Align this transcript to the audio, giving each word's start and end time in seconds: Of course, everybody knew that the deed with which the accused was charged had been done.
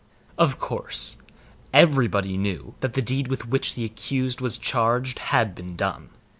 Of 0.35 0.57
course, 0.57 1.17
everybody 1.71 2.35
knew 2.35 2.73
that 2.79 2.95
the 2.95 3.03
deed 3.03 3.27
with 3.27 3.45
which 3.47 3.75
the 3.75 3.85
accused 3.85 4.41
was 4.41 4.57
charged 4.57 5.19
had 5.19 5.53
been 5.53 5.75
done. 5.75 6.09